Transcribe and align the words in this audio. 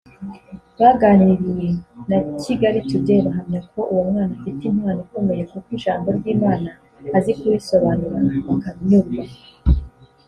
baganiriye 0.79 1.67
na 2.09 2.17
Kigali 2.41 2.79
Today 2.89 3.21
bahamya 3.25 3.59
ko 3.71 3.79
uwo 3.91 4.03
mwana 4.09 4.31
afite 4.37 4.61
impano 4.71 4.99
ikomeye 5.05 5.43
kuko 5.51 5.67
ijambo 5.77 6.07
ry’Imana 6.17 6.69
azi 7.17 7.31
kurisobanura 7.39 8.17
bakanyurwa 8.47 9.23